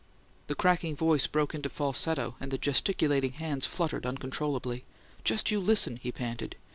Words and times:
The 0.47 0.55
cracking 0.55 0.95
voice 0.95 1.27
broke 1.27 1.53
into 1.53 1.69
falsetto, 1.69 2.33
and 2.39 2.49
the 2.49 2.57
gesticulating 2.57 3.33
hands 3.33 3.67
fluttered 3.67 4.03
uncontrollably. 4.07 4.83
"Just 5.23 5.51
you 5.51 5.59
listen!" 5.59 5.97
he 5.97 6.11
panted. 6.11 6.55